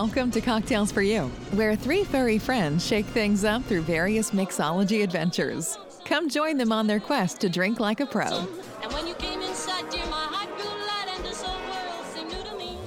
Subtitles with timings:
[0.00, 1.22] Welcome to Cocktails for You,
[1.56, 5.76] where three furry friends shake things up through various mixology adventures.
[6.04, 8.46] Come join them on their quest to drink like a pro.
[8.80, 12.30] And when you came inside, dear, my heart grew light and this whole world seemed
[12.30, 12.78] new to me.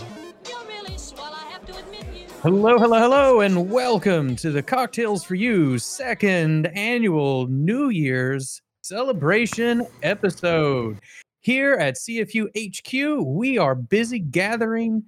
[0.49, 2.27] You're really swell, I have to admit you.
[2.43, 9.85] Hello, hello, hello, and welcome to the Cocktails for You second annual New Year's celebration
[10.01, 10.97] episode.
[11.41, 15.03] Here at CFU HQ, we are busy gathering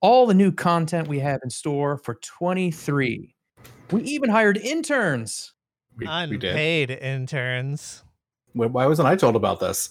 [0.00, 2.44] all the new content we have in store for mm-hmm.
[2.44, 3.34] 23.
[3.90, 5.54] We even hired interns.
[5.96, 6.50] We, we did.
[6.50, 8.04] Unpaid interns.
[8.52, 9.90] Why wasn't I told about this?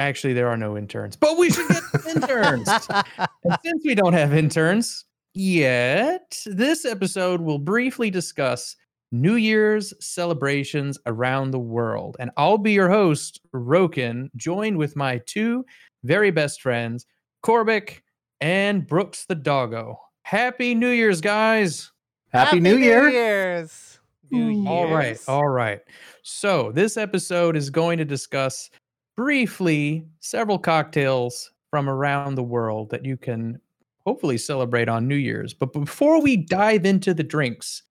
[0.00, 2.68] Actually, there are no interns, but we should get interns.
[2.68, 8.76] And since we don't have interns yet, this episode will briefly discuss
[9.10, 12.16] New Year's celebrations around the world.
[12.20, 15.64] And I'll be your host, Roukan, joined with my two
[16.04, 17.06] very best friends,
[17.44, 18.02] Corbick
[18.40, 20.00] and Brooks the Doggo.
[20.22, 21.90] Happy New Year's, guys.
[22.32, 23.08] Happy, New Year.
[23.08, 23.98] Year's.
[24.30, 25.18] New all right.
[25.26, 25.80] All right.
[26.22, 28.70] So, this episode is going to discuss
[29.16, 33.60] briefly several cocktails from around the world that you can
[34.06, 35.54] hopefully celebrate on New Year's.
[35.54, 37.82] But before we dive into the drinks,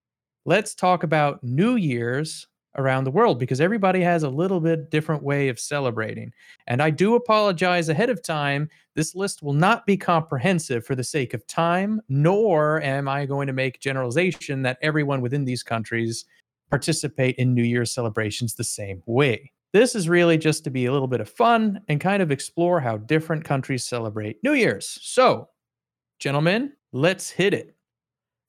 [0.46, 5.24] let's talk about New Year's around the world because everybody has a little bit different
[5.24, 6.32] way of celebrating.
[6.68, 8.70] And I do apologize ahead of time.
[8.96, 13.48] This list will not be comprehensive for the sake of time, nor am I going
[13.48, 16.26] to make generalization that everyone within these countries
[16.70, 19.52] participate in New Year's celebrations the same way.
[19.74, 22.80] This is really just to be a little bit of fun and kind of explore
[22.80, 24.98] how different countries celebrate New Year's.
[25.02, 25.50] So,
[26.20, 27.77] gentlemen, let's hit it.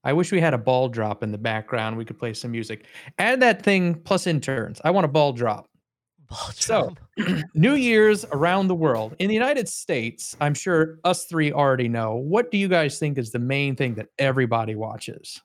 [0.04, 1.96] I wish we had a ball drop in the background.
[1.96, 2.86] We could play some music.
[3.18, 4.80] Add that thing plus interns.
[4.84, 5.66] I want a ball drop.
[6.28, 7.44] Ball So, drop.
[7.54, 9.16] New Year's around the world.
[9.18, 12.14] In the United States, I'm sure us three already know.
[12.16, 15.40] What do you guys think is the main thing that everybody watches?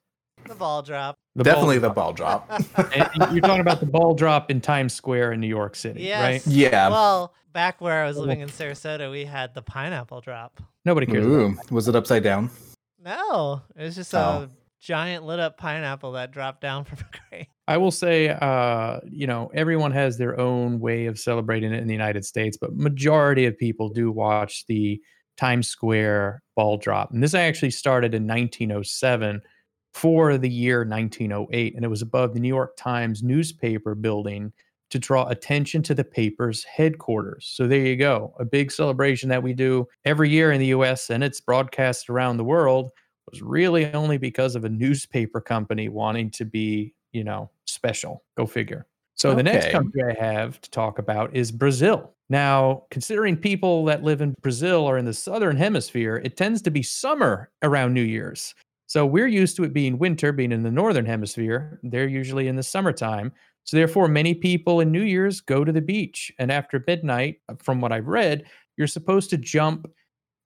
[0.46, 1.16] the ball drop.
[1.38, 2.50] The ball Definitely the ball drop.
[2.78, 6.22] And you're talking about the ball drop in Times Square in New York City, Yes.
[6.22, 6.54] right?
[6.54, 6.90] Yeah.
[6.90, 10.60] Well, back where I was living in Sarasota, we had the pineapple drop.
[10.84, 11.26] Nobody cares.
[11.26, 12.50] about Ooh, was it upside down?
[13.04, 14.18] No, it was just Oh.
[14.18, 14.50] a
[14.80, 17.48] giant lit up pineapple that dropped down from a crate.
[17.68, 21.88] I will say, uh, you know, everyone has their own way of celebrating it in
[21.88, 25.02] the United States, but majority of people do watch the
[25.38, 27.12] Times Square ball drop.
[27.12, 29.42] And this actually started in 1907
[29.94, 34.52] for the year 1908, and it was above the New York Times newspaper building
[34.94, 37.52] to draw attention to the paper's headquarters.
[37.52, 41.10] So there you go, a big celebration that we do every year in the U.S.
[41.10, 42.92] and it's broadcast around the world
[43.32, 48.24] was really only because of a newspaper company wanting to be, you know, special.
[48.38, 48.86] Go figure.
[49.16, 52.14] So the next country I have to talk about is Brazil.
[52.30, 56.72] Now, considering people that live in Brazil are in the southern hemisphere, it tends to
[56.72, 58.54] be summer around New Year's.
[58.86, 61.80] So we're used to it being winter, being in the northern hemisphere.
[61.82, 63.32] They're usually in the summertime.
[63.64, 66.32] So therefore, many people in New Year's go to the beach.
[66.40, 68.46] And after midnight, uh, from what I've read,
[68.78, 69.88] you're supposed to jump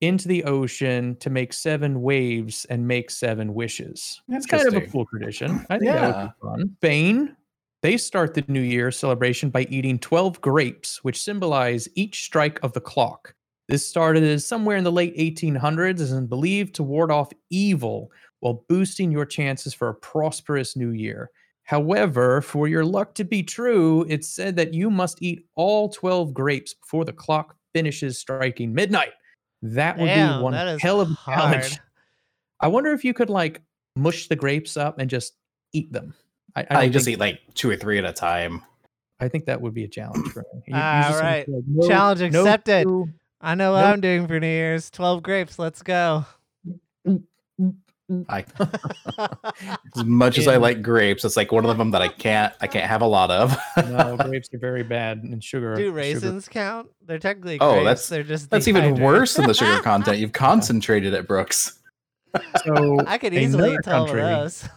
[0.01, 4.22] into the ocean to make seven waves and make seven wishes.
[4.28, 5.66] That's kind of a cool tradition.
[5.69, 6.75] I think that would be fun.
[6.78, 7.35] Spain,
[7.81, 12.73] they start the New Year celebration by eating 12 grapes, which symbolize each strike of
[12.73, 13.34] the clock.
[13.67, 18.11] This started as somewhere in the late 1800s and is believed to ward off evil
[18.39, 21.31] while boosting your chances for a prosperous new year.
[21.67, 26.33] However, for your luck to be true, it's said that you must eat all 12
[26.33, 29.11] grapes before the clock finishes striking midnight.
[29.61, 31.78] That would Damn, be one hell of a challenge.
[32.61, 33.61] I wonder if you could like
[33.97, 35.33] mush the grapes up and just
[35.73, 36.13] eat them.
[36.55, 38.63] I, I, I, don't just think- eat like two or three at a time.
[39.19, 40.61] I think that would be a challenge for me.
[40.67, 41.49] You- you All just right.
[41.49, 42.84] like, no- Challenge accepted.
[42.85, 43.09] chew.
[43.41, 43.93] I know what Nope.
[43.93, 44.90] I'm doing for New Year's.
[44.90, 45.59] 12 grapes.
[45.59, 46.25] Let's go.
[47.05, 47.23] Mm,
[47.59, 47.75] mm,
[48.09, 48.25] Mm.
[48.29, 48.45] I,
[49.97, 52.53] as much as I like grapes, it's like one of them that I can't.
[52.61, 53.57] I can't have a lot of.
[53.77, 55.75] no, grapes are very bad and sugar.
[55.75, 56.89] Do sugar- raisins count?
[57.05, 57.83] They're technically Oh, grapes.
[57.85, 60.19] that's- They're just That's even worse than the sugar content.
[60.19, 61.79] You've concentrated it, Brooks.
[62.65, 64.69] So I could easily another eat 12 country- of those.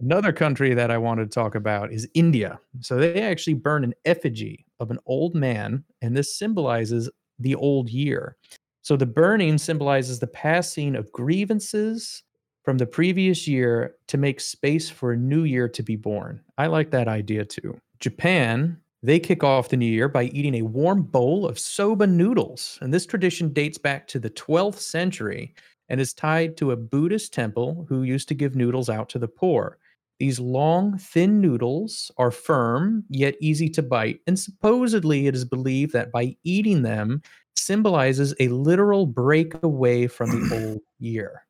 [0.00, 2.58] Another country that I wanted to talk about is India.
[2.80, 7.08] So they actually burn an effigy of an old man, and this symbolizes
[7.38, 8.36] the old year.
[8.80, 12.24] So the burning symbolizes the passing of grievances
[12.62, 16.40] from the previous year to make space for a new year to be born.
[16.58, 17.78] I like that idea too.
[17.98, 22.78] Japan, they kick off the new year by eating a warm bowl of soba noodles.
[22.80, 25.54] And this tradition dates back to the 12th century
[25.88, 29.28] and is tied to a Buddhist temple who used to give noodles out to the
[29.28, 29.78] poor.
[30.20, 35.92] These long, thin noodles are firm yet easy to bite, and supposedly it is believed
[35.94, 37.22] that by eating them
[37.56, 41.44] symbolizes a literal break away from the old year.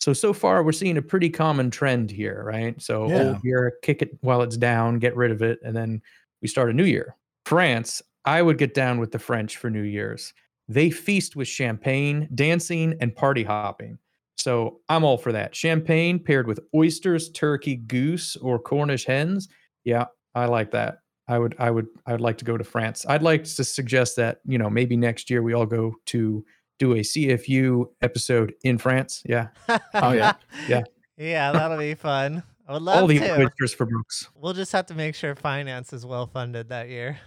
[0.00, 2.80] So so far we're seeing a pretty common trend here, right?
[2.80, 3.12] So Yeah.
[3.12, 6.02] old year, kick it while it's down, get rid of it, and then
[6.40, 7.16] we start a new year.
[7.46, 10.34] France, I would get down with the French for New Year's.
[10.68, 13.98] They feast with champagne, dancing, and party hopping.
[14.36, 15.54] So I'm all for that.
[15.56, 19.48] Champagne paired with oysters, turkey, goose, or Cornish hens.
[19.84, 20.98] Yeah, I like that.
[21.26, 23.04] I would, I would, I would like to go to France.
[23.08, 26.44] I'd like to suggest that you know maybe next year we all go to
[26.78, 29.22] do a CFU episode in France.
[29.26, 29.48] Yeah,
[29.94, 30.34] Oh, yeah.
[30.68, 30.82] Yeah.
[31.16, 32.42] yeah, that'll be fun.
[32.66, 33.40] I would love all the to.
[33.44, 34.28] oysters for Brooks.
[34.34, 37.18] We'll just have to make sure finance is well funded that year.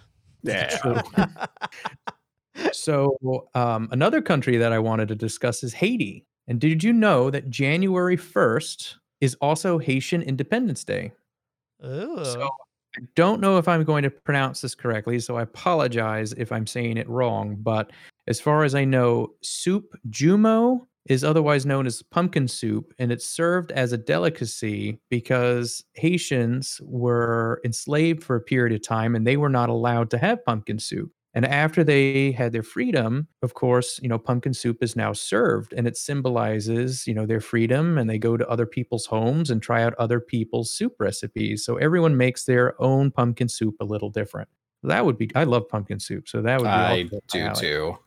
[0.44, 1.02] Yeah.
[2.74, 3.18] So
[3.56, 6.26] um, another country that I wanted to discuss is Haiti.
[6.48, 11.12] And did you know that January 1st is also Haitian Independence Day?
[11.86, 12.24] Ooh.
[12.24, 12.50] So
[12.98, 16.68] I don't know if I'm going to pronounce this correctly, so I apologize if I'm
[16.68, 17.56] saying it wrong.
[17.60, 17.92] But
[18.28, 23.28] as far as I know, soup joumou is otherwise known as pumpkin soup, and it's
[23.28, 29.38] served as a delicacy because Haitians were enslaved for a period of time and they
[29.38, 31.12] were not allowed to have pumpkin soup.
[31.34, 35.72] And after they had their freedom, of course, you know, pumpkin soup is now served
[35.72, 39.62] and it symbolizes, you know, their freedom and they go to other people's homes and
[39.62, 41.64] try out other people's soup recipes.
[41.64, 44.50] So everyone makes their own pumpkin soup a little different.
[44.84, 46.28] That would be I love pumpkin soup.
[46.28, 47.98] So that would be I also up my do too.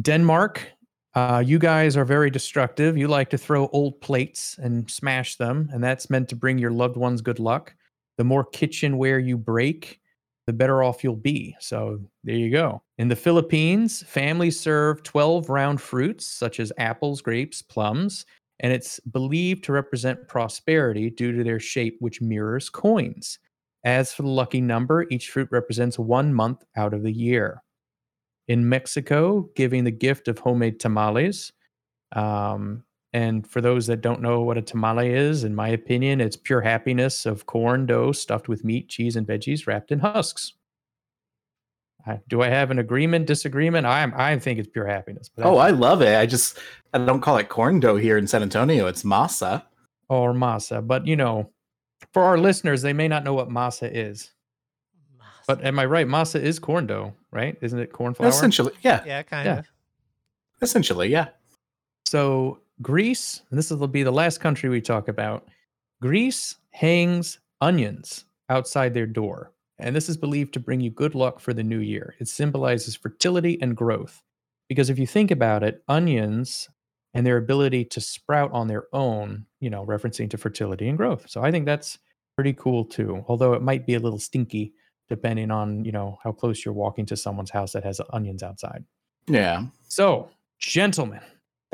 [0.00, 0.72] Denmark,
[1.14, 2.96] uh, you guys are very destructive.
[2.96, 6.72] You like to throw old plates and smash them, and that's meant to bring your
[6.72, 7.74] loved ones good luck.
[8.16, 10.00] The more kitchenware you break,
[10.46, 11.56] the better off you'll be.
[11.60, 12.82] So there you go.
[12.98, 18.26] In the Philippines, families serve 12 round fruits such as apples, grapes, plums,
[18.60, 23.38] and it's believed to represent prosperity due to their shape, which mirrors coins.
[23.84, 27.62] As for the lucky number, each fruit represents one month out of the year
[28.48, 31.52] in Mexico, giving the gift of homemade tamales.
[32.12, 36.36] Um, and for those that don't know what a tamale is, in my opinion, it's
[36.36, 40.52] pure happiness of corn dough stuffed with meat, cheese, and veggies wrapped in husks.
[42.06, 43.86] I, do I have an agreement, disagreement?
[43.86, 45.30] I'm I think it's pure happiness.
[45.34, 46.16] But Oh, I love it.
[46.16, 46.58] I just
[46.92, 48.86] I don't call it corn dough here in San Antonio.
[48.88, 49.62] It's masa.
[50.10, 50.86] or masa.
[50.86, 51.50] But you know,
[52.12, 54.32] for our listeners, they may not know what masa is.
[55.46, 56.06] But am I right?
[56.06, 57.56] Masa is corn dough, right?
[57.62, 58.28] Isn't it corn flour?
[58.28, 59.02] Essentially, yeah.
[59.06, 59.58] yeah, kind Yeah.
[59.60, 59.66] of.
[60.62, 61.28] Essentially, yeah.
[62.06, 65.48] So Greece, and this will be the last country we talk about.
[66.02, 71.40] Greece hangs onions outside their door, and this is believed to bring you good luck
[71.40, 72.14] for the new year.
[72.18, 74.22] It symbolizes fertility and growth.
[74.68, 76.68] Because if you think about it, onions
[77.12, 81.28] and their ability to sprout on their own, you know, referencing to fertility and growth.
[81.28, 81.98] So I think that's
[82.34, 83.24] pretty cool too.
[83.28, 84.74] Although it might be a little stinky
[85.08, 88.84] depending on, you know, how close you're walking to someone's house that has onions outside.
[89.26, 89.66] Yeah.
[89.86, 91.20] So, gentlemen,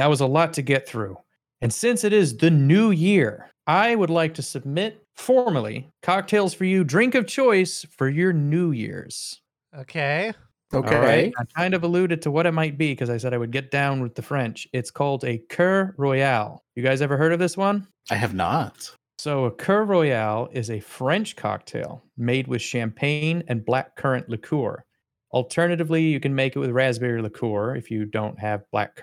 [0.01, 1.19] that was a lot to get through.
[1.61, 6.65] And since it is the new year, I would like to submit formally cocktails for
[6.65, 9.43] you, drink of choice for your New Year's.
[9.77, 10.33] Okay.
[10.73, 10.97] Okay.
[10.97, 11.35] All right.
[11.39, 13.71] I kind of alluded to what it might be because I said I would get
[13.71, 14.67] down with the French.
[14.73, 16.63] It's called a Kir Royale.
[16.77, 17.87] You guys ever heard of this one?
[18.11, 18.91] I have not.
[19.19, 24.83] So, a Kir Royale is a French cocktail made with champagne and black currant liqueur.
[25.33, 28.97] Alternatively, you can make it with raspberry liqueur if you don't have black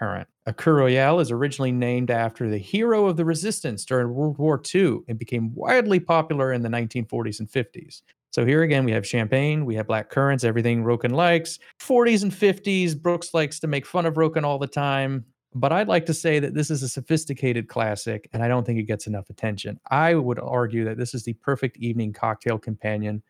[0.48, 4.62] A Kir Royale is originally named after the hero of the resistance during World War
[4.74, 8.01] II and became widely popular in the 1940s and 50s.
[8.32, 11.60] So here again, we have champagne, we have black currants, everything Roukan likes.
[11.82, 15.25] 40s and 50s, Brooks likes to make fun of Roukan all the time.
[15.54, 18.80] But I'd like to say that this is a sophisticated classic, and I don't think
[18.80, 19.77] it gets enough attention.
[19.92, 23.22] I would argue that this is the perfect evening cocktail companion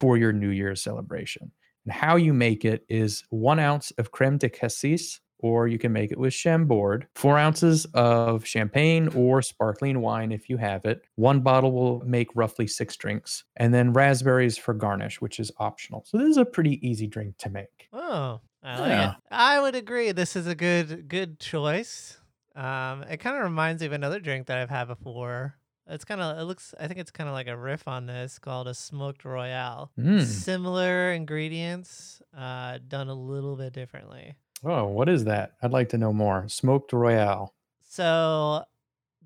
[0.00, 1.52] for your New Year's celebration.
[1.84, 5.92] And how you make it is one ounce of creme de cassis, or you can
[5.92, 11.04] make it with Chambord, four ounces of champagne or sparkling wine if you have it.
[11.16, 16.04] One bottle will make roughly six drinks, and then raspberries for garnish, which is optional.
[16.06, 17.88] So this is a pretty easy drink to make.
[17.92, 19.10] Oh, I like Yeah.
[19.12, 19.16] it.
[19.30, 20.12] I would agree.
[20.12, 22.18] This is a good good choice.
[22.56, 25.56] Um, it kind of reminds me of another drink that I've had before.
[25.86, 26.72] It's kind of it looks.
[26.80, 29.92] I think it's kind of like a riff on this called a smoked royale.
[29.98, 30.22] Mm.
[30.24, 34.34] Similar ingredients, uh, done a little bit differently.
[34.64, 35.52] Oh, what is that?
[35.62, 36.48] I'd like to know more.
[36.48, 37.52] Smoked Royale.
[37.88, 38.64] So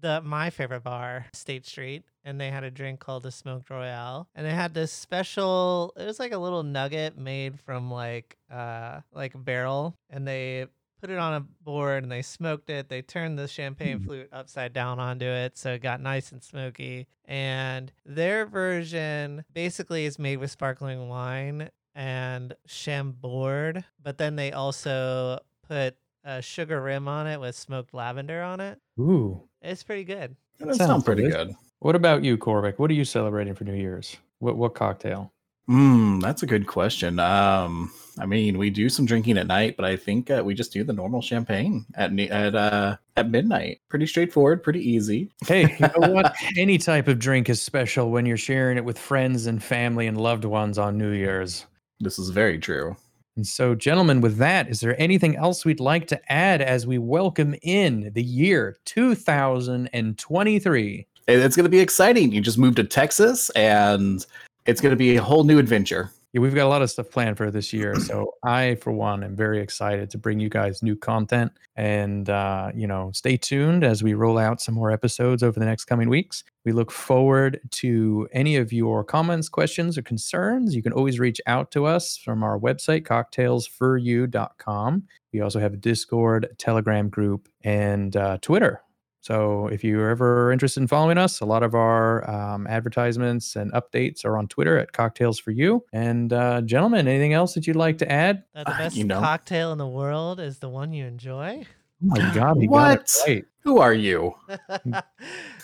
[0.00, 4.28] the my favorite bar, State Street, and they had a drink called the Smoked Royale,
[4.34, 5.92] and they had this special.
[5.96, 10.66] It was like a little nugget made from like uh like a barrel, and they
[11.00, 12.88] put it on a board and they smoked it.
[12.88, 14.04] They turned the champagne Mm.
[14.04, 17.06] flute upside down onto it, so it got nice and smoky.
[17.24, 25.40] And their version basically is made with sparkling wine and chambord, but then they also
[25.68, 28.78] put a sugar rim on it with smoked lavender on it.
[29.00, 29.42] Ooh.
[29.60, 30.36] It's pretty good.
[30.60, 31.48] That Sounds sounds pretty delicious.
[31.48, 31.56] good.
[31.80, 32.78] What about you, Corbick?
[32.78, 34.16] What are you celebrating for New Year's?
[34.38, 35.32] What what cocktail?
[35.66, 37.18] Hmm, that's a good question.
[37.18, 40.72] Um, I mean, we do some drinking at night, but I think uh, we just
[40.72, 43.80] do the normal champagne at at uh at midnight.
[43.88, 45.30] Pretty straightforward, pretty easy.
[45.46, 46.34] Hey, you know what?
[46.56, 50.16] Any type of drink is special when you're sharing it with friends and family and
[50.20, 51.66] loved ones on New Year's.
[52.00, 52.96] This is very true.
[53.36, 56.98] And so, gentlemen, with that, is there anything else we'd like to add as we
[56.98, 61.06] welcome in the year 2023?
[61.28, 62.32] It's going to be exciting.
[62.32, 64.24] You just moved to Texas, and
[64.66, 66.10] it's going to be a whole new adventure.
[66.32, 67.94] Yeah, we've got a lot of stuff planned for this year.
[68.08, 71.52] So I, for one, am very excited to bring you guys new content.
[71.76, 75.66] And uh, you know, stay tuned as we roll out some more episodes over the
[75.66, 76.42] next coming weeks.
[76.64, 80.74] We look forward to any of your comments, questions, or concerns.
[80.74, 85.02] You can always reach out to us from our website, cocktailsforyou.com.
[85.32, 88.82] We also have a Discord, Telegram group, and uh, Twitter.
[89.28, 93.70] So if you're ever interested in following us, a lot of our um, advertisements and
[93.74, 95.84] updates are on Twitter at Cocktails for You.
[95.92, 98.44] And uh, gentlemen, anything else that you'd like to add?
[98.54, 99.20] That the Uh, best you know.
[99.20, 101.66] cocktail in the world is the one you enjoy.
[101.66, 101.66] Oh
[102.00, 103.00] my God, he got What?
[103.02, 103.44] it right.
[103.64, 104.34] Who are you?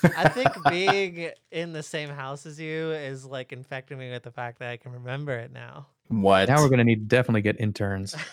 [0.03, 4.31] I think being in the same house as you is like infecting me with the
[4.31, 5.87] fact that I can remember it now.
[6.09, 6.49] What?
[6.49, 8.15] Now we're going to need to definitely get interns.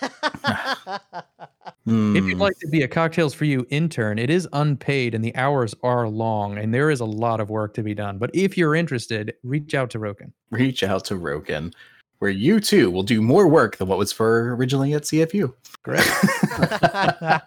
[1.85, 2.15] If Hmm.
[2.29, 5.75] you'd like to be a Cocktails for You intern, it is unpaid and the hours
[5.83, 8.19] are long and there is a lot of work to be done.
[8.19, 10.31] But if you're interested, reach out to Roukan.
[10.51, 11.73] reach out to Roukan,
[12.21, 15.53] where you too will do more work than what was for originally at CFU.
[15.83, 16.09] Correct.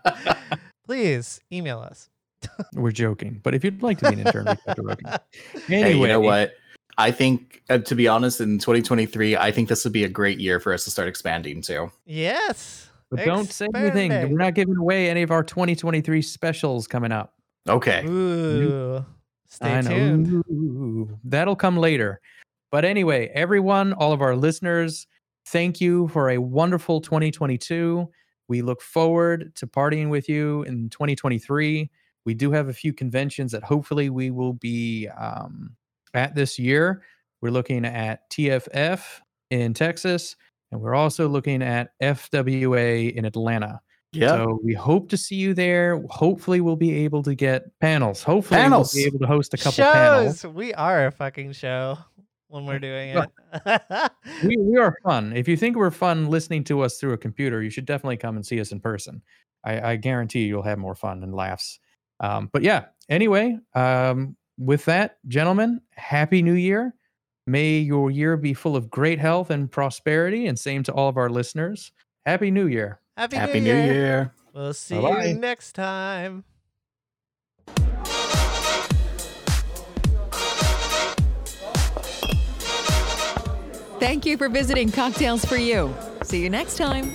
[0.86, 2.10] Please email us.
[2.74, 3.40] We're joking.
[3.42, 5.20] But if you'd like to be an intern, reach out to Roukan.
[5.68, 6.54] Hey, you know what?
[6.98, 10.40] I think, uh, to be honest, in 2023, I think this would be a great
[10.40, 11.92] year for us to start expanding too.
[12.06, 12.90] Yes.
[13.12, 14.12] But don't say anything.
[14.12, 14.32] Expanding.
[14.32, 17.34] We're not giving away any of our 2023 specials coming up.
[17.68, 18.06] Okay.
[18.06, 19.06] Ooh.
[19.48, 20.28] Stay tuned.
[20.50, 22.20] Ooh, That'll come later.
[22.72, 25.08] But anyway, everyone, all of our listeners,
[25.48, 28.10] thank you for a wonderful 2022.
[28.48, 31.90] We look forward to partying with you in 2023.
[32.26, 35.76] We do have a few conventions that hopefully we will be um,
[36.14, 37.04] at this year.
[37.42, 39.04] We're looking at TFF
[39.52, 40.36] in Texas,
[40.76, 43.80] and we're also looking at FWA in Atlanta.
[44.12, 44.28] Yeah.
[44.30, 46.02] So we hope to see you there.
[46.10, 48.22] Hopefully, we'll be able to get panels.
[48.22, 48.94] Hopefully, Panels.
[48.94, 50.42] we'll be able to host a couple panels.
[50.42, 50.54] Shows.
[50.54, 51.98] We are a fucking show
[52.48, 53.32] when we're doing it.
[54.44, 55.32] We, we are fun.
[55.34, 58.36] If you think we're fun listening to us through a computer, you should definitely come
[58.36, 59.22] and see us in person.
[59.64, 61.80] I, I guarantee you'll have more fun and laughs.
[62.20, 66.94] Um, but yeah, anyway, um, with that, gentlemen, happy new year.
[67.48, 71.18] May your year be full of great health and prosperity, and same to all of
[71.18, 71.92] our listeners.
[72.26, 73.00] Happy New Year.
[73.16, 73.94] Happy, Happy New, New Year.
[73.94, 74.34] Year.
[74.52, 75.26] We'll see Bye-bye.
[75.26, 76.44] you next time.
[84.00, 85.96] Thank you for visiting Cocktails for You.
[86.24, 87.14] See you next time.